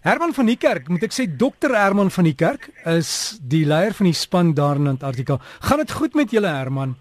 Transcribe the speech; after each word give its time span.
Herman 0.00 0.32
van 0.32 0.46
die 0.48 0.56
Kerk, 0.56 0.86
moet 0.88 1.02
ek 1.04 1.12
sê 1.12 1.26
dokter 1.28 1.74
Herman 1.76 2.08
van 2.08 2.24
die 2.24 2.32
Kerk 2.32 2.70
is 2.88 3.36
die 3.52 3.66
leier 3.68 3.92
van 3.92 4.06
die 4.08 4.16
span 4.16 4.54
daar 4.56 4.78
in 4.80 4.88
Antarktika. 4.88 5.36
Gaan 5.68 5.82
dit 5.82 5.92
goed 5.92 6.16
met 6.16 6.32
julle 6.32 6.48
Herman? 6.48 6.94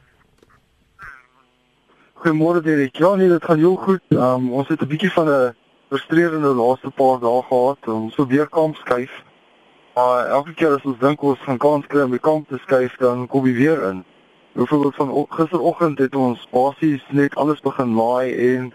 Goeiemôre 2.19 2.59
Derek. 2.59 2.99
Ja, 2.99 3.13
nee, 3.15 3.29
dit 3.31 3.45
gaan 3.47 3.61
heel 3.63 3.77
goed. 3.79 4.03
Um, 4.11 4.51
ons 4.51 4.67
het 4.67 4.83
'n 4.83 4.91
bietjie 4.91 5.11
van 5.15 5.31
'n 5.31 5.55
frustrerende 5.87 6.51
laaste 6.51 6.91
paar 6.91 7.19
dae 7.19 7.41
gehad. 7.47 7.87
Ons 7.87 8.13
sou 8.15 8.27
weer 8.27 8.49
kamp 8.49 8.75
skuif. 8.75 9.23
Maar 9.95 10.25
elke 10.25 10.53
keer 10.53 10.75
as 10.75 10.83
ons 10.83 10.99
dink 10.99 11.21
ons 11.21 11.39
gaan 11.39 11.57
kans 11.57 11.87
kry 11.87 12.01
om 12.01 12.11
die 12.11 12.19
kamp 12.19 12.49
te 12.49 12.57
skuif, 12.57 12.97
dan 12.97 13.27
kom 13.27 13.45
hy 13.45 13.53
weer 13.53 13.81
in. 13.89 14.03
Byvoorbeeld 14.53 14.95
van 14.95 15.25
gisteroggend 15.29 15.97
het 15.99 16.15
ons 16.15 16.47
basies 16.51 17.03
net 17.09 17.35
alles 17.35 17.61
begin 17.61 17.95
laai 17.95 18.55
en 18.55 18.73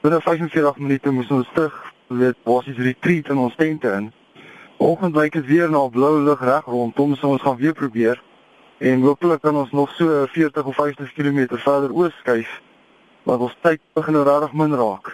binne 0.00 0.20
45 0.20 0.76
minute 0.76 1.10
moes 1.10 1.30
ons 1.30 1.48
terug 1.52 1.89
weet 2.18 2.42
basies 2.42 2.76
retreat 2.76 3.28
in 3.28 3.38
ons 3.38 3.54
tente 3.56 3.90
in. 3.92 4.10
Oggend 4.80 5.16
lyk 5.16 5.32
dit 5.32 5.46
weer 5.46 5.70
na 5.70 5.86
blou 5.88 6.16
lig 6.24 6.40
reg 6.40 6.64
rondom, 6.64 7.14
so 7.16 7.28
ons 7.28 7.42
gaan 7.42 7.56
weer 7.56 7.76
probeer. 7.76 8.22
En 8.78 9.02
hopelik 9.04 9.42
kan 9.44 9.56
ons 9.56 9.70
nog 9.76 9.92
so 9.94 10.26
40 10.32 10.64
of 10.64 10.74
50 10.74 11.12
km 11.12 11.46
verder 11.56 11.92
oos 11.92 12.14
skuif. 12.22 12.60
Want 13.28 13.40
ons 13.40 13.56
tyd 13.60 13.80
begin 13.94 14.16
nou 14.16 14.24
regtig 14.24 14.54
min 14.56 14.74
raak. 14.74 15.12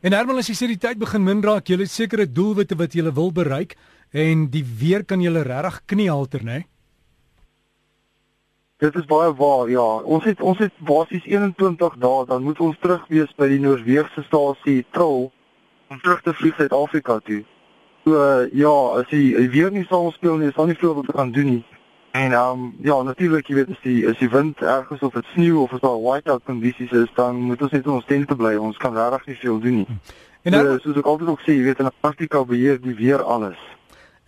En 0.00 0.12
Herman, 0.12 0.38
as 0.40 0.48
jy 0.48 0.56
sê 0.56 0.68
die 0.68 0.80
tyd 0.80 1.00
begin 1.00 1.24
min 1.24 1.42
raak, 1.44 1.68
jy 1.68 1.80
het 1.80 1.90
sekere 1.92 2.28
doelwitte 2.28 2.76
wat 2.76 2.94
jy 2.94 3.08
wil 3.10 3.32
bereik 3.32 3.74
en 4.12 4.46
die 4.52 4.64
weer 4.64 5.04
kan 5.04 5.20
julle 5.20 5.42
regtig 5.46 5.82
kniehalter, 5.86 6.44
né? 6.44 6.60
Nee? 6.60 6.68
Dit 8.80 8.94
is 8.96 9.04
baie 9.04 9.34
waar, 9.36 9.68
ja. 9.68 9.88
Ons 10.08 10.24
het 10.24 10.40
ons 10.40 10.58
het 10.58 10.72
basies 10.88 11.24
21 11.28 11.98
dae, 12.00 12.24
dan 12.26 12.42
moet 12.42 12.60
ons 12.64 12.78
terug 12.80 13.02
wees 13.12 13.28
by 13.36 13.50
die 13.50 13.60
Noordweegse 13.60 14.24
stasie 14.24 14.86
Troll 14.96 15.28
om 15.90 16.00
terug 16.00 16.22
te 16.22 16.34
vlieg 16.34 16.54
Suid-Afrika 16.54 17.18
toe. 17.18 17.44
So 18.04 18.14
uh, 18.14 18.46
ja, 18.54 18.72
as 19.00 19.10
jy 19.10 19.48
weer 19.50 19.72
nie 19.74 19.84
sal 19.88 20.12
speel 20.14 20.38
nie, 20.38 20.52
sal 20.54 20.70
nie 20.70 20.78
veel 20.78 20.94
wat 20.94 21.10
kan 21.14 21.32
doen 21.34 21.48
nie. 21.56 21.64
En 22.14 22.32
ehm 22.32 22.62
um, 22.62 22.70
ja, 22.82 22.96
natuurlik 23.02 23.50
jy 23.50 23.56
weet 23.58 23.72
as 23.74 23.82
die 23.82 23.98
as 24.08 24.18
die 24.18 24.30
wind 24.30 24.62
erg 24.62 24.90
is 24.94 25.02
of 25.06 25.14
dit 25.18 25.26
sneeu 25.34 25.58
of 25.64 25.74
as 25.74 25.82
daar 25.82 25.98
whiteout 26.02 26.46
kondisies 26.46 26.94
is, 26.94 27.10
dan 27.18 27.42
moet 27.50 27.62
ons 27.62 27.74
net 27.74 27.84
in 27.84 27.96
ons 27.98 28.06
tente 28.06 28.36
bly. 28.38 28.54
Ons 28.58 28.78
kan 28.82 28.94
regtig 28.94 29.26
nie 29.26 29.36
veel 29.42 29.58
doen 29.66 29.78
nie. 29.82 29.98
En 30.42 30.56
dan, 30.56 30.66
so, 30.66 30.78
soos 30.86 31.02
ek 31.02 31.10
altyd 31.12 31.32
ook 31.34 31.42
sê, 31.44 31.54
jy 31.58 31.66
weet 31.66 31.82
in 31.82 31.90
Antarktika 31.90 32.44
beheer 32.48 32.78
die 32.82 32.94
weer 32.98 33.22
alles. 33.22 33.58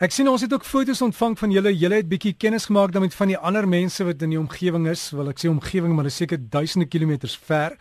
Ek 0.02 0.10
sien 0.14 0.28
ons 0.28 0.42
het 0.42 0.52
ook 0.52 0.66
foto's 0.66 1.02
ontvang 1.02 1.38
van 1.38 1.55
julle. 1.55 1.70
Julle 1.78 2.02
het 2.02 2.10
bietjie 2.10 2.34
kennis 2.34 2.66
gemaak 2.70 2.90
dan 2.92 3.06
met 3.06 3.14
van 3.14 3.30
die 3.30 3.38
ander 3.38 3.68
mense 3.70 4.05
wat 4.05 4.22
in 4.27 4.34
die 4.34 4.40
omgewing 4.42 4.90
is. 4.90 5.08
Wil 5.14 5.30
ek 5.30 5.38
sê 5.38 5.50
omgewing, 5.50 5.94
maar 5.94 6.10
dit 6.10 6.14
is 6.14 6.20
seker 6.24 6.42
duisende 6.42 6.90
kilometers 6.90 7.38
ver. 7.38 7.78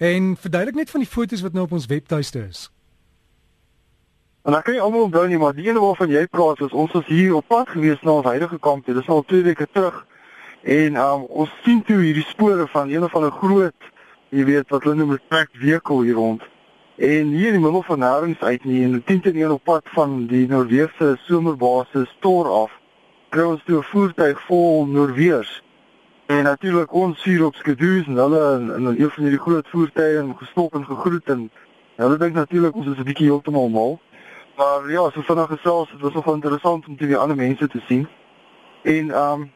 En 0.00 0.32
verduidelik 0.40 0.80
net 0.80 0.90
van 0.90 1.04
die 1.04 1.12
foto's 1.12 1.44
wat 1.44 1.52
nou 1.52 1.68
op 1.68 1.76
ons 1.76 1.86
webtuiste 1.92 2.46
is. 2.48 2.68
En 4.42 4.54
ek 4.54 4.64
kan 4.64 4.74
nie 4.74 4.82
almal 4.82 5.08
onthou 5.08 5.26
nie, 5.28 5.38
maar 5.38 5.54
die 5.54 5.66
ene 5.66 5.80
waarvan 5.82 6.10
jy 6.10 6.26
praat, 6.26 6.60
is 6.60 6.72
ons 6.72 6.92
was 6.92 7.06
hier 7.06 7.34
op 7.34 7.46
pad 7.48 7.68
gewees 7.68 8.00
na 8.02 8.18
ons 8.20 8.28
huidige 8.30 8.58
kamp. 8.58 8.86
Dit 8.86 8.96
is 8.96 9.08
al 9.08 9.24
2 9.26 9.42
weke 9.42 9.66
terug. 9.72 10.06
En 10.62 10.96
um, 10.96 11.24
ons 11.42 11.50
sien 11.64 11.82
toe 11.82 11.98
hierdie 12.02 12.26
spore 12.28 12.66
van 12.68 12.90
een 12.90 13.04
of 13.04 13.14
ander 13.14 13.34
groot, 13.34 13.90
jy 14.30 14.44
weet 14.44 14.70
wat 14.70 14.84
hulle 14.86 14.96
noem 14.96 15.12
'n 15.16 15.20
track 15.28 15.50
vehicle 15.52 16.04
hier 16.04 16.14
rond. 16.14 16.42
En 16.96 17.28
hier 17.34 17.52
in 17.52 17.58
die 17.58 17.62
middel 17.62 17.82
van 17.82 17.98
nêrens 17.98 18.40
uit 18.40 18.64
nie 18.64 18.82
en 18.84 19.02
teen 19.04 19.20
teen 19.20 19.36
een 19.36 19.50
op 19.50 19.64
pad 19.64 19.84
van 19.94 20.26
die 20.26 20.46
Noorweegse 20.48 21.16
somerbasis 21.26 22.16
Tor 22.20 22.48
af. 22.48 22.72
Kry 23.30 23.42
ons 23.42 23.62
toe 23.64 23.78
'n 23.78 23.82
voertuig 23.82 24.40
vol 24.46 24.86
Noorweërs. 24.86 25.62
En 26.26 26.42
natuurlik 26.42 26.92
ons 26.92 27.24
hier 27.24 27.44
op 27.44 27.54
skeduus 27.54 28.06
en 28.06 28.16
hulle 28.16 28.58
in, 28.58 28.70
in 28.74 28.86
een 28.86 29.10
van 29.10 29.22
hierdie 29.22 29.40
groot 29.40 29.68
voertuie 29.68 30.18
en 30.18 30.36
gestop 30.36 30.74
en 30.74 30.84
gegroet 30.84 31.28
en 31.28 31.50
hulle 31.96 32.16
dink 32.16 32.34
natuurlik 32.34 32.74
ons 32.74 32.86
is 32.86 32.98
'n 32.98 33.04
bietjie 33.04 33.26
heeltemal 33.26 33.68
mal. 33.68 34.00
Maar 34.58 34.90
ja, 34.90 35.10
so 35.10 35.20
vanaand 35.22 35.48
gesels, 35.48 35.90
dit 35.90 36.00
was 36.00 36.12
nogal 36.12 36.34
interessant 36.34 36.86
om 36.86 36.96
die 36.96 37.16
ander 37.16 37.36
mense 37.36 37.68
te 37.68 37.80
sien. 37.86 38.08
En 38.82 39.10
ehm 39.10 39.40
um, 39.40 39.52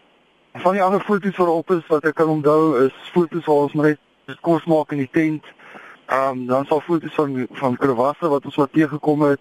van 0.52 0.72
die 0.72 0.82
ander 0.82 1.00
foto's 1.00 1.36
wat 1.36 1.48
op 1.48 1.70
is 1.70 1.86
wat 1.86 2.04
ek 2.04 2.14
kan 2.14 2.28
onthou 2.28 2.84
is 2.84 2.92
foto's 3.12 3.44
waar 3.44 3.64
ons 3.66 3.72
net 3.72 3.98
kos 4.40 4.64
maak 4.64 4.92
in 4.92 5.00
die 5.02 5.08
tent. 5.10 5.44
Ehm 6.06 6.28
um, 6.28 6.44
dan 6.46 6.66
sal 6.66 6.80
foto's 6.80 7.14
van 7.14 7.46
van 7.50 7.76
krewasse 7.76 8.28
wat 8.28 8.44
ons 8.44 8.54
wat 8.54 8.72
teëgekom 8.72 9.24
het. 9.26 9.40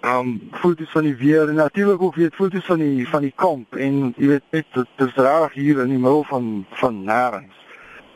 Ehm 0.00 0.18
um, 0.18 0.34
foto's 0.60 0.90
van 0.90 1.08
die 1.08 1.16
weer 1.16 1.48
en 1.48 1.54
natuurlik 1.54 2.02
ook 2.02 2.14
weet 2.14 2.34
foto's 2.34 2.64
van 2.64 2.84
die 2.84 3.08
van 3.08 3.24
die 3.24 3.32
kamp 3.36 3.76
en 3.76 4.12
jy 4.16 4.26
weet 4.26 4.50
net 4.50 4.66
dit 4.74 5.06
is 5.06 5.14
reg 5.14 5.52
hier 5.52 5.80
in 5.80 5.94
die 5.94 6.02
middel 6.02 6.24
van 6.24 6.66
van 6.82 7.00
nêrens. 7.04 7.64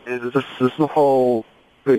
En 0.05 0.21
dit 0.21 0.35
is 0.35 0.53
dis 0.59 0.77
nogal 0.77 1.45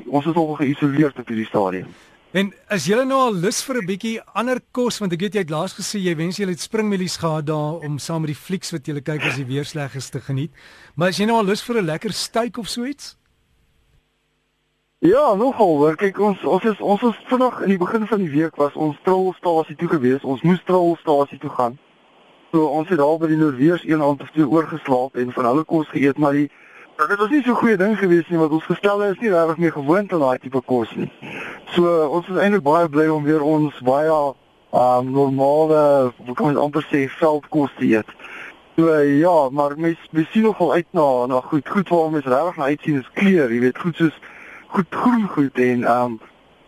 ons 0.06 0.26
is 0.26 0.34
nogal 0.34 0.62
geïsoleerd 0.62 1.20
op 1.20 1.28
hierdie 1.34 1.50
stadium. 1.50 1.90
En 2.36 2.50
as 2.68 2.84
jy 2.84 2.98
nou 3.08 3.18
al 3.30 3.38
lus 3.40 3.62
vir 3.64 3.78
'n 3.80 3.86
bietjie 3.88 4.20
ander 4.36 4.60
kos 4.72 5.00
want 5.00 5.14
ek 5.14 5.22
weet 5.22 5.34
jy 5.36 5.42
het 5.46 5.50
laas 5.50 5.74
gesê 5.74 5.98
jy 6.00 6.16
wens 6.16 6.38
jy 6.38 6.48
het 6.50 6.60
springmielies 6.60 7.16
gehad 7.18 7.46
daar 7.46 7.80
om 7.80 7.98
saam 8.00 8.22
met 8.22 8.36
die 8.36 8.36
flieks 8.36 8.72
wat 8.72 8.86
jy 8.86 9.00
kyk 9.00 9.24
as 9.24 9.36
die 9.36 9.46
weer 9.46 9.64
sleg 9.64 9.96
is 9.96 10.10
te 10.10 10.20
geniet. 10.20 10.52
Maar 10.96 11.08
as 11.08 11.18
jy 11.18 11.26
nou 11.26 11.38
al 11.38 11.46
lus 11.46 11.64
vir 11.64 11.78
'n 11.82 11.86
lekker 11.86 12.12
steak 12.12 12.58
of 12.58 12.68
so 12.68 12.84
iets? 12.84 13.16
Ja, 15.00 15.36
nogal. 15.36 15.96
Kyk, 15.96 16.20
ons 16.20 16.44
ons 16.44 16.64
is 16.66 16.80
ons 16.82 17.02
was 17.02 17.16
vinnig 17.30 17.62
in 17.62 17.70
die 17.70 17.78
begin 17.78 18.08
van 18.08 18.20
die 18.20 18.30
week 18.30 18.56
was 18.56 18.74
ons 18.74 18.98
trolstasie 19.04 19.76
toe 19.76 19.88
gewees. 19.88 20.24
Ons 20.24 20.42
moes 20.42 20.64
trolstasie 20.66 21.40
toe 21.40 21.50
gaan. 21.50 21.78
So 22.52 22.66
ons 22.66 22.90
het 22.90 22.98
daar 22.98 23.18
by 23.18 23.28
die 23.28 23.38
Noordweers 23.38 23.84
een 23.86 24.02
aand 24.02 24.22
of 24.22 24.32
twee 24.32 24.48
oorgeslaap 24.48 25.16
en 25.16 25.32
van 25.32 25.46
hulle 25.46 25.64
kos 25.64 25.88
geëet, 25.88 26.18
maar 26.18 26.34
die 26.34 26.50
dit 27.06 27.18
was 27.18 27.30
nie 27.30 27.44
so 27.46 27.54
goeie 27.54 27.78
ding 27.78 27.94
gewees 27.98 28.28
nie 28.28 28.40
want 28.42 28.52
ons 28.58 28.66
gestelde 28.66 29.12
is 29.12 29.20
nie 29.22 29.30
regtig 29.30 29.58
meer 29.62 29.74
gewoond 29.76 30.14
aan 30.14 30.24
daai 30.24 30.40
tipe 30.42 30.62
kos 30.66 30.90
nie. 30.98 31.10
So 31.76 31.92
ons 32.18 32.30
is 32.32 32.40
eintlik 32.42 32.64
baie 32.66 32.90
bly 32.90 33.06
om 33.14 33.28
weer 33.28 33.44
ons 33.46 33.76
baie 33.86 34.16
um 34.78 35.12
normale, 35.14 35.82
hoe 36.26 36.36
kan 36.36 36.50
ons 36.50 36.64
amper 36.66 36.86
sê 36.90 37.06
veldkos 37.20 37.76
te 37.78 37.86
eet. 37.92 38.10
So 38.78 38.96
ja, 38.98 39.36
maar 39.50 39.78
mens 39.78 40.02
mens 40.12 40.32
sien 40.34 40.48
nogal 40.50 40.74
uit 40.74 40.90
na 40.98 41.06
na 41.30 41.42
goed 41.42 41.70
goed 41.70 41.90
waar 41.94 42.10
mens 42.12 42.26
regtig 42.26 42.58
na 42.58 42.72
uitsien 42.74 42.98
is 43.04 43.12
kleur, 43.14 43.54
jy 43.54 43.60
weet, 43.68 43.78
goed 43.78 44.02
soos 44.02 44.18
goed 44.74 44.90
groen 44.90 45.28
goed 45.36 45.62
en 45.68 45.86
ehm 45.86 46.18
um, 46.18 46.20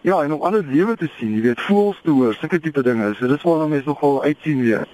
ja, 0.01 0.21
en 0.23 0.33
om 0.33 0.45
ander 0.47 0.63
lewe 0.63 0.95
te 0.95 1.09
sien, 1.17 1.33
jy 1.35 1.41
weet, 1.49 1.61
voels 1.67 1.97
te 2.03 2.13
hoor, 2.13 2.37
sulke 2.37 2.61
tipe 2.63 2.83
dinge. 2.85 3.09
So 3.17 3.27
dis 3.27 3.41
waar 3.43 3.65
mense 3.67 3.89
nogal 3.89 4.21
uitsien 4.23 4.61
weer. 4.61 4.85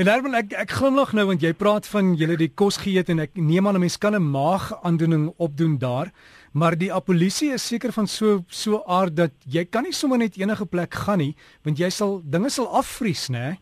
En 0.00 0.08
Herman, 0.08 0.32
ek 0.32 0.54
ek 0.56 0.70
glimlag 0.78 1.10
nou 1.12 1.26
want 1.28 1.42
jy 1.44 1.50
praat 1.60 1.84
van 1.92 2.14
julle 2.16 2.38
die 2.40 2.48
kos 2.56 2.78
geëet 2.80 3.10
en 3.12 3.18
ek 3.26 3.34
neem 3.36 3.66
aan 3.68 3.76
'n 3.76 3.82
mens 3.84 3.98
kan 4.00 4.14
'n 4.16 4.30
maagaandoening 4.32 5.34
opdoen 5.36 5.76
daar, 5.78 6.08
maar 6.52 6.72
die 6.72 6.88
polisie 7.04 7.52
is 7.52 7.66
seker 7.66 7.92
van 7.92 8.06
so 8.06 8.42
so 8.48 8.82
aard 8.86 9.16
dat 9.16 9.32
jy 9.44 9.64
kan 9.64 9.82
nie 9.82 9.92
sommer 9.92 10.16
net 10.18 10.38
enige 10.38 10.64
plek 10.64 10.94
gaan 10.94 11.18
nie, 11.18 11.36
want 11.64 11.78
jy 11.78 11.90
sal 11.90 12.22
dinge 12.24 12.48
sal 12.48 12.68
afvries, 12.68 13.28
né? 13.28 13.58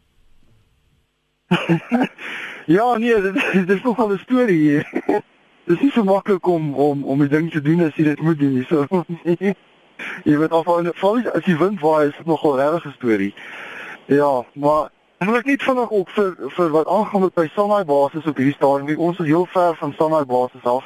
ja, 2.76 2.98
nee, 2.98 3.20
dit, 3.20 3.70
is 3.70 3.82
nogal 3.82 4.12
'n 4.12 4.18
storie 4.18 4.58
hier. 4.58 4.86
Dit 5.66 5.76
is 5.76 5.82
nie 5.82 5.90
so 5.90 6.04
maklik 6.04 6.46
om 6.46 6.74
om 6.74 7.04
om 7.04 7.18
die 7.18 7.28
ding 7.28 7.50
te 7.50 7.60
doen 7.60 7.80
as 7.80 7.96
jy 7.96 8.04
dit 8.04 8.20
moet 8.20 8.38
doen. 8.38 8.64
So 8.68 8.86
jy 10.28 10.38
weet 10.38 10.52
of 10.52 10.68
al 10.68 10.86
as 11.34 11.44
jy 11.44 11.58
wind 11.58 11.80
waai 11.80 12.08
is 12.08 12.16
dit 12.16 12.26
nogal 12.26 12.54
'n 12.54 12.58
regte 12.58 12.92
storie. 12.92 13.34
Ja, 14.06 14.44
maar 14.54 14.90
ek 15.18 15.26
wil 15.26 15.40
net 15.42 15.62
vanaand 15.66 15.90
ook 15.90 16.10
vir 16.14 16.28
vir 16.54 16.68
wat 16.70 16.86
aangaan 16.86 17.24
met 17.24 17.34
by 17.34 17.48
Sanai 17.50 17.84
basis 17.84 18.26
op 18.30 18.36
hierdie 18.38 18.54
stadium. 18.54 19.00
Ons 19.02 19.18
is 19.18 19.26
heel 19.26 19.46
ver 19.50 19.74
van 19.80 19.92
Sanai 19.98 20.24
basis 20.24 20.62
af. 20.62 20.84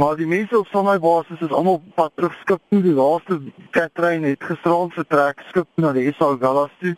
Maar 0.00 0.14
die 0.16 0.26
mense 0.26 0.56
op 0.58 0.68
Sanai 0.72 0.96
basis 0.98 1.42
is 1.44 1.52
almal 1.52 1.82
pad 1.94 2.14
terug 2.16 2.38
skip 2.40 2.62
toe. 2.72 2.80
Die 2.80 2.94
laaste 2.96 3.36
trein 3.92 4.24
het 4.24 4.46
gisterand 4.48 4.96
vertrek 4.96 5.44
skip 5.48 5.68
na 5.76 5.90
die 5.92 6.06
SA 6.16 6.30
Gallas 6.40 6.72
toe. 6.80 6.94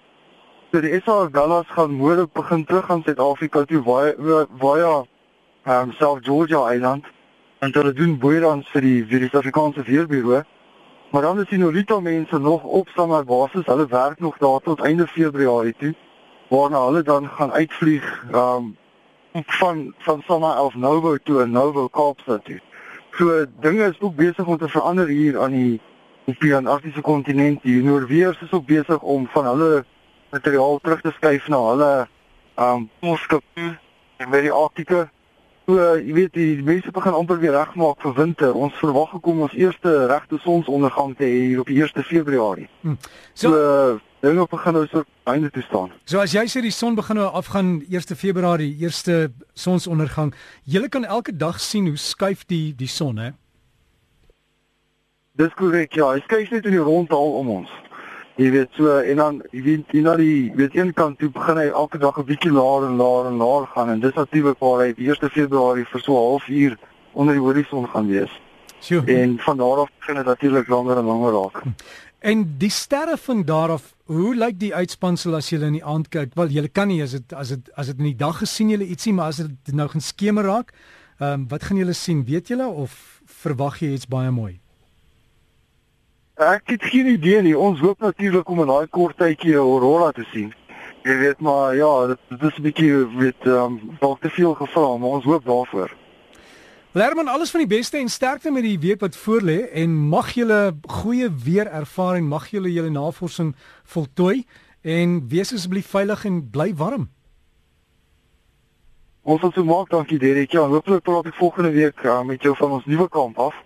So 0.70 0.84
die 0.84 1.00
SA 1.00 1.16
Gallas 1.34 1.66
gaan 1.74 1.98
môre 1.98 2.28
begin 2.30 2.62
terug 2.64 2.94
aan 2.94 3.02
Suid-Afrika 3.02 3.64
toe 3.66 3.82
waar 3.82 4.14
waar 4.62 4.78
ja 4.78 4.94
ehm 5.66 5.90
South 5.98 6.22
Georgia 6.24 6.62
Island 6.76 7.10
en 7.58 7.74
hulle 7.74 7.92
doen 7.92 8.14
boeirans 8.18 8.70
vir 8.70 8.86
die 8.86 9.02
vir 9.02 9.26
die 9.26 9.32
Suid-Afrikaanse 9.32 9.82
Veerbureau. 9.90 10.44
Maar 11.10 11.22
dan 11.22 11.42
is 11.42 11.50
die 11.50 11.58
Norita 11.58 12.00
mense 12.00 12.38
nog 12.38 12.62
op 12.62 12.88
standaard 12.88 13.26
basis. 13.26 13.66
Hulle 13.66 13.90
werk 13.90 14.20
nog 14.20 14.38
daar 14.38 14.60
tot 14.60 14.86
einde 14.86 15.10
Februarie 15.10 15.74
toe 15.78 15.94
waarna 16.52 16.84
hulle 16.84 17.02
dan 17.02 17.28
gaan 17.28 17.52
uitvlieg 17.52 18.24
um, 18.34 18.76
van 19.32 19.94
van 19.98 20.22
Sanna 20.26 20.52
af 20.52 20.74
Novo 20.74 21.16
toe 21.16 21.42
en 21.42 21.50
Novo 21.50 21.88
Kaapstad 21.88 22.44
toe. 22.44 22.60
So 23.10 23.44
dinge 23.60 23.88
is 23.88 24.00
ook 24.00 24.16
besig 24.16 24.46
om 24.46 24.58
te 24.58 24.68
verander 24.68 25.06
hier 25.06 25.40
aan 25.40 25.50
die 25.50 25.80
op 26.24 26.40
die 26.40 26.54
Antarktiese 26.54 27.00
kontinent. 27.00 27.62
Die 27.62 27.82
Noorweërs 27.82 28.40
is 28.40 28.52
ook 28.52 28.66
besig 28.66 29.00
om 29.00 29.26
van 29.32 29.46
hulle 29.46 29.84
materiaal 30.30 30.78
terug 30.82 31.00
te 31.00 31.12
skuif 31.16 31.48
na 31.48 31.62
hulle 31.70 31.90
um, 32.56 32.90
Moskop 33.00 33.42
en 33.56 34.30
by 34.30 34.40
die 34.40 34.52
Arktiese 34.52 35.08
So, 35.66 35.78
jy 35.94 36.14
weet 36.16 36.32
die, 36.34 36.48
die 36.58 36.64
mense 36.66 36.90
begin 36.90 37.14
amper 37.14 37.38
weer 37.38 37.54
regmaak 37.54 38.00
vir 38.02 38.16
winter. 38.16 38.56
Ons 38.58 38.74
verwag 38.80 39.12
gekom 39.14 39.44
ons 39.46 39.52
eerste 39.54 39.92
regte 40.10 40.40
sonsondergang 40.42 41.12
te 41.14 41.22
hê 41.22 41.44
hier 41.52 41.60
op 41.62 41.70
1 41.70 42.02
Februarie. 42.08 42.66
Hm. 42.82 42.96
So, 43.32 43.52
so 43.52 44.00
dinge 44.22 44.46
begin 44.50 44.72
nou 44.72 44.86
so 44.86 45.02
einde 45.24 45.50
te 45.50 45.62
staan. 45.66 45.90
So 46.06 46.20
as 46.22 46.34
jy 46.34 46.44
sê 46.50 46.62
die 46.62 46.74
son 46.74 46.94
begin 46.94 47.18
nou 47.18 47.28
afgaan 47.34 47.80
1 47.90 48.16
Februarie, 48.16 48.70
eerste 48.78 49.32
sonsondergang, 49.58 50.30
jy 50.64 50.86
kan 50.88 51.04
elke 51.04 51.34
dag 51.36 51.58
sien 51.60 51.88
hoe 51.90 51.98
skuif 51.98 52.44
die 52.46 52.74
die 52.78 52.90
son, 52.90 53.18
hè? 53.18 53.32
Dis 55.40 55.54
korrek, 55.58 55.96
ja. 55.98 56.12
Hy 56.12 56.20
skuif 56.26 56.52
net 56.54 56.68
in 56.70 56.76
die 56.76 56.84
rondhaal 56.84 57.38
om 57.40 57.50
ons. 57.56 57.72
Jy 58.38 58.50
weet 58.54 58.78
so 58.78 58.94
en 59.00 59.18
dan 59.20 59.40
jy 59.50 59.62
weet 59.66 59.90
jy 59.92 60.04
na 60.06 60.14
die 60.16 60.52
weet 60.56 60.76
een 60.78 60.92
kant 60.96 61.18
toe 61.18 61.28
begin 61.32 61.58
hy 61.58 61.66
elke 61.72 61.98
dag 61.98 62.18
'n 62.18 62.28
bietjie 62.30 62.52
laer 62.52 62.86
en 62.86 62.96
laer 62.96 63.26
en 63.32 63.42
laer 63.42 63.66
gaan 63.74 63.90
en 63.90 64.00
dis 64.00 64.14
natuurlik 64.14 64.58
waar 64.58 64.86
hy 64.86 64.92
die 64.94 65.10
1 65.10 65.30
Februarie 65.30 65.84
vir 65.84 66.00
so 66.00 66.14
'n 66.14 66.28
halfuur 66.30 66.78
onder 67.12 67.34
die 67.34 67.42
horison 67.42 67.88
gaan 67.88 68.06
wees. 68.08 68.30
Sjoe. 68.80 69.02
En 69.06 69.38
van 69.38 69.56
daar 69.56 69.82
af 69.82 69.90
begin 69.98 70.14
dit 70.14 70.26
natuurlik 70.26 70.68
langer 70.68 70.96
en 70.96 71.04
langer 71.04 71.32
raak. 71.32 71.62
En 72.22 72.54
die 72.58 72.70
sterre 72.70 73.16
van 73.16 73.42
daar 73.42 73.70
af, 73.70 73.94
hoe 74.12 74.34
lyk 74.36 74.58
die 74.60 74.74
uitspansel 74.74 75.36
as 75.38 75.50
jy 75.50 75.60
in 75.64 75.78
die 75.78 75.84
aand 75.84 76.10
kyk? 76.12 76.34
Wel, 76.38 76.52
jy 76.52 76.68
kan 76.68 76.90
nie 76.90 77.02
as 77.04 77.14
dit 77.16 77.32
as 77.32 77.52
dit 77.54 77.70
as 77.78 77.90
dit 77.90 77.98
in 78.02 78.10
die 78.10 78.18
dag 78.18 78.38
gesien 78.42 78.72
jy 78.72 78.80
ietsie, 78.84 79.14
maar 79.16 79.32
as 79.32 79.42
dit 79.42 79.74
nou 79.76 79.88
gaan 79.88 80.04
skemer 80.04 80.48
raak, 80.48 80.74
ehm 81.18 81.42
um, 81.42 81.46
wat 81.48 81.64
gaan 81.68 81.80
julle 81.80 81.94
sien? 81.94 82.24
Weet 82.26 82.52
julle 82.52 82.66
of 82.66 83.22
verwag 83.42 83.80
jy 83.82 83.92
iets 83.96 84.08
baie 84.10 84.30
mooi? 84.30 84.58
Ek 86.42 86.74
het 86.74 86.82
geen 86.82 87.06
idee 87.06 87.42
nie. 87.42 87.54
Ons 87.58 87.80
hoop 87.80 88.00
natuurlik 88.00 88.48
om 88.48 88.62
in 88.64 88.70
daai 88.72 88.86
kort 88.90 89.16
tydjie 89.16 89.54
'n 89.54 89.64
aurora 89.64 90.10
te 90.12 90.24
sien. 90.32 90.52
Jy 91.04 91.16
weet 91.18 91.40
maar 91.40 91.74
ja, 91.76 92.06
dit, 92.06 92.18
dit 92.28 92.42
is 92.42 92.58
'n 92.58 92.62
bietjie 92.62 92.92
weet 93.18 93.46
ehm 93.46 93.64
um, 93.64 93.96
dalk 94.00 94.20
te 94.20 94.30
veel 94.30 94.54
gevra, 94.54 94.96
maar 94.96 95.18
ons 95.18 95.24
hoop 95.24 95.44
daarvoor. 95.44 96.01
Lerman, 96.94 97.28
alles 97.28 97.50
van 97.50 97.60
die 97.60 97.76
beste 97.76 97.96
en 97.96 98.08
sterkte 98.08 98.50
met 98.50 98.62
die 98.62 98.78
week 98.78 99.00
wat 99.00 99.16
voorlê 99.16 99.62
en 99.80 99.94
mag 99.96 100.34
julle 100.36 100.74
goeie 101.00 101.30
weer 101.44 101.66
ervaring, 101.66 102.26
mag 102.28 102.50
julle 102.52 102.68
julle 102.68 102.90
navorsing 102.92 103.54
voltooi 103.94 104.44
en 104.84 105.14
wees 105.28 105.54
asseblief 105.56 105.88
veilig 105.88 106.24
en 106.28 106.42
bly 106.52 106.74
warm. 106.76 107.06
Ons 109.24 109.40
sal 109.40 109.54
so 109.56 109.64
maak, 109.64 109.88
dankie 109.88 110.18
Derek. 110.20 110.52
Ja, 110.52 110.66
hopelik 110.68 111.06
praat 111.08 111.30
ek 111.32 111.38
volgende 111.40 111.70
week 111.72 112.04
uh, 112.04 112.18
met 112.28 112.44
jou 112.44 112.52
van 112.60 112.76
ons 112.76 112.84
nuwe 112.84 113.08
kamp 113.08 113.40
af. 113.40 113.56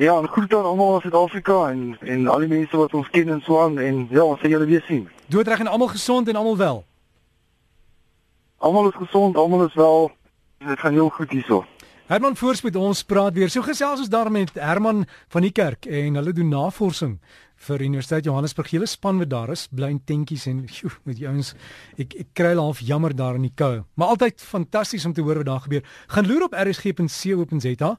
Ja, 0.00 0.16
en 0.16 0.30
groet 0.32 0.56
aan 0.56 0.64
almal 0.64 0.94
in 0.94 1.04
Suid-Afrika 1.04 1.58
en 1.68 1.84
en 2.00 2.24
al 2.32 2.46
die 2.46 2.52
mense 2.54 2.80
wat 2.80 2.96
ons 2.96 3.12
ken 3.12 3.28
en 3.28 3.44
so 3.44 3.60
aan 3.60 3.76
en 3.76 4.06
ja, 4.08 4.24
ons 4.24 4.40
sal 4.40 4.56
julle 4.56 4.70
weer 4.72 4.88
sien. 4.88 5.04
Doodreg 5.28 5.60
en 5.66 5.72
almal 5.74 5.92
gesond 5.92 6.32
en 6.32 6.40
almal 6.40 6.56
wel. 6.56 6.84
Almal 8.56 8.88
is 8.88 8.98
gesond, 9.04 9.36
almal 9.36 9.68
is 9.68 9.76
wel. 9.76 10.12
Dit 10.64 10.80
gaan 10.80 10.96
heel 10.96 11.12
goed 11.12 11.30
hierso. 11.30 11.64
Herman 12.04 12.34
Voorspoed 12.36 12.76
ons 12.76 13.00
praat 13.08 13.32
weer. 13.32 13.48
So 13.48 13.64
gesels 13.64 14.02
ons 14.02 14.10
daar 14.12 14.28
met 14.28 14.50
Herman 14.60 15.06
van 15.32 15.44
die 15.46 15.52
kerk 15.56 15.86
en 15.88 16.18
hulle 16.18 16.34
doen 16.36 16.50
navorsing 16.52 17.14
vir 17.64 17.80
Universiteit 17.80 18.26
Johannesburg. 18.28 18.74
Hulle 18.76 18.88
span 18.92 19.22
wat 19.22 19.30
daar 19.32 19.52
is, 19.54 19.62
bly 19.72 19.88
in 19.94 20.02
tentjies 20.04 20.44
en 20.50 20.58
joe, 20.68 20.92
met 21.08 21.16
die 21.16 21.24
ouens 21.30 21.54
ek 21.96 22.12
ek 22.20 22.34
kry 22.36 22.50
half 22.58 22.82
jammer 22.84 23.16
daar 23.16 23.38
in 23.40 23.46
die 23.48 23.54
koue. 23.56 23.86
Maar 23.96 24.12
altyd 24.18 24.44
fantasties 24.44 25.08
om 25.08 25.16
te 25.16 25.24
hoor 25.24 25.40
wat 25.40 25.48
daar 25.48 25.64
gebeur. 25.64 25.88
Gaan 26.12 26.28
loer 26.28 26.44
op 26.50 26.58
rsg.co.za 26.60 27.94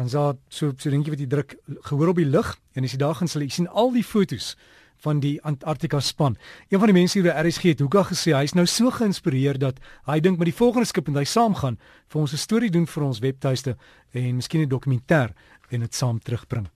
dan 0.00 0.08
sal 0.08 0.38
so 0.48 0.72
so 0.78 0.88
dingetjie 0.88 1.12
wat 1.12 1.20
jy 1.20 1.28
druk 1.28 1.56
gehoor 1.90 2.14
op 2.14 2.22
die 2.22 2.30
lig 2.30 2.54
en 2.72 2.88
as 2.88 2.96
jy 2.96 3.02
daar 3.04 3.18
gaan 3.18 3.28
sal 3.28 3.44
jy 3.44 3.52
sien 3.52 3.68
al 3.68 3.92
die 3.92 4.06
fotos 4.06 4.54
van 5.00 5.20
die 5.20 5.38
Antarktika 5.42 6.00
span. 6.00 6.36
Een 6.68 6.78
van 6.78 6.90
die 6.92 6.96
mense 6.96 7.18
hier 7.18 7.28
by 7.28 7.48
RSG 7.48 7.72
het 7.72 7.80
hoeka 7.80 8.04
gesê 8.08 8.34
hy's 8.36 8.54
nou 8.54 8.66
so 8.66 8.90
geïnspireer 8.90 9.58
dat 9.58 9.80
hy 10.08 10.20
dink 10.20 10.38
met 10.38 10.50
die 10.50 10.56
volgende 10.56 10.88
skip 10.88 11.08
en 11.08 11.16
hy 11.16 11.24
saam 11.24 11.54
gaan 11.54 11.78
vir 12.08 12.20
ons 12.20 12.32
'n 12.32 12.36
storie 12.36 12.70
doen 12.70 12.86
vir 12.86 13.02
ons 13.04 13.18
webtuiste 13.18 13.76
en 14.12 14.36
miskien 14.36 14.62
'n 14.62 14.68
dokumentêr 14.68 15.34
en 15.70 15.80
dit 15.80 15.94
saam 15.94 16.18
terugbring. 16.18 16.68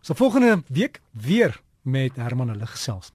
So 0.00 0.14
volgende 0.14 0.62
week 0.68 1.00
weer 1.12 1.60
met 1.82 2.16
Herman 2.16 2.48
hulle 2.48 2.66
gesels. 2.66 3.12